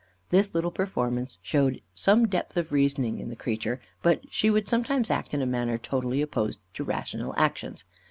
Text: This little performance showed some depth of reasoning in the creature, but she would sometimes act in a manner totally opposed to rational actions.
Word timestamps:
This 0.31 0.55
little 0.55 0.71
performance 0.71 1.37
showed 1.43 1.79
some 1.93 2.27
depth 2.27 2.57
of 2.57 2.71
reasoning 2.71 3.19
in 3.19 3.29
the 3.29 3.35
creature, 3.35 3.79
but 4.01 4.21
she 4.33 4.49
would 4.49 4.67
sometimes 4.67 5.11
act 5.11 5.31
in 5.31 5.43
a 5.43 5.45
manner 5.45 5.77
totally 5.77 6.23
opposed 6.23 6.59
to 6.73 6.83
rational 6.83 7.35
actions. 7.37 7.85